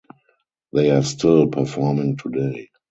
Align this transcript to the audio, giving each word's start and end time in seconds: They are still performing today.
They 0.73 0.89
are 0.89 1.03
still 1.03 1.45
performing 1.49 2.17
today. 2.17 2.71